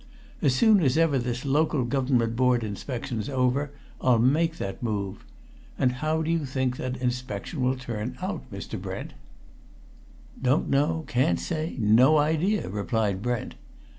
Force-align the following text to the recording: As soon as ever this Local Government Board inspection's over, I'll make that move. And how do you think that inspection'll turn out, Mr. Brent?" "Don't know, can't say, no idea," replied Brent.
As 0.41 0.55
soon 0.55 0.81
as 0.81 0.97
ever 0.97 1.19
this 1.19 1.45
Local 1.45 1.85
Government 1.85 2.35
Board 2.35 2.63
inspection's 2.63 3.29
over, 3.29 3.69
I'll 4.01 4.17
make 4.17 4.57
that 4.57 4.81
move. 4.81 5.23
And 5.77 5.91
how 5.91 6.23
do 6.23 6.31
you 6.31 6.43
think 6.43 6.77
that 6.77 6.97
inspection'll 6.97 7.75
turn 7.75 8.17
out, 8.19 8.51
Mr. 8.51 8.81
Brent?" 8.81 9.13
"Don't 10.41 10.71
know, 10.71 11.03
can't 11.07 11.39
say, 11.39 11.75
no 11.77 12.17
idea," 12.17 12.67
replied 12.67 13.21
Brent. 13.21 13.53